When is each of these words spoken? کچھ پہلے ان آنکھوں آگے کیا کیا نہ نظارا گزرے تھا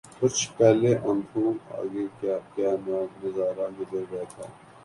کچھ 0.19 0.41
پہلے 0.57 0.91
ان 0.95 1.09
آنکھوں 1.09 1.53
آگے 1.79 2.05
کیا 2.17 2.37
کیا 2.53 2.71
نہ 2.85 2.97
نظارا 3.21 3.67
گزرے 3.77 4.23
تھا 4.31 4.45